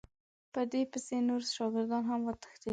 [0.53, 2.69] په دوی پسې نور شاګردان هم وتښتېدل.